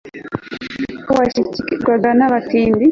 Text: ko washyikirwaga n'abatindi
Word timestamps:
ko 1.05 1.11
washyikirwaga 1.19 2.09
n'abatindi 2.17 2.79